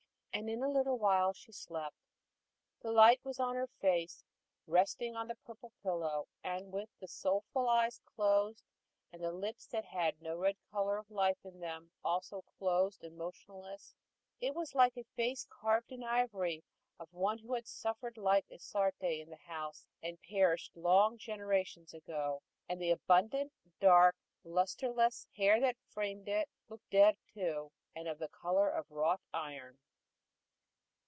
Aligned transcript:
And 0.33 0.49
in 0.49 0.63
a 0.63 0.69
little 0.69 0.97
while 0.97 1.33
she 1.33 1.51
slept. 1.51 1.93
The 2.79 2.91
light 2.91 3.19
was 3.23 3.37
on 3.37 3.55
her 3.55 3.67
face, 3.67 4.23
resting 4.65 5.13
on 5.13 5.27
the 5.27 5.35
purple 5.35 5.73
pillow, 5.83 6.25
and 6.41 6.71
with 6.71 6.87
the 7.01 7.07
soulful 7.07 7.67
eyes 7.67 7.99
closed, 8.05 8.63
and 9.11 9.21
the 9.21 9.33
lips 9.33 9.67
that 9.67 9.83
had 9.83 10.21
no 10.21 10.37
red 10.37 10.55
color 10.71 10.97
of 10.97 11.11
life 11.11 11.37
in 11.43 11.59
them 11.59 11.91
also 12.03 12.43
closed 12.57 13.03
and 13.03 13.17
motionless, 13.17 13.93
it 14.39 14.55
was 14.55 14.73
like 14.73 14.95
a 14.95 15.03
face 15.15 15.45
carved 15.49 15.91
in 15.91 16.01
ivory 16.01 16.63
of 16.97 17.11
one 17.13 17.37
who 17.37 17.53
had 17.53 17.67
suffered 17.67 18.15
like 18.17 18.47
Isarte 18.49 19.19
in 19.21 19.29
the 19.29 19.35
house 19.51 19.85
and 20.01 20.17
perished 20.23 20.75
long 20.77 21.17
generations 21.17 21.93
ago; 21.93 22.41
and 22.69 22.81
the 22.81 22.91
abundant 22.91 23.51
dark, 23.81 24.15
lusterless 24.45 25.27
hair 25.35 25.59
that 25.59 25.75
framed 25.89 26.29
it, 26.29 26.49
looked 26.69 26.89
dead 26.89 27.17
too, 27.33 27.69
and 27.93 28.07
of 28.07 28.17
the 28.17 28.29
color 28.29 28.69
of 28.69 28.89
wrought 28.89 29.21
iron. 29.33 29.77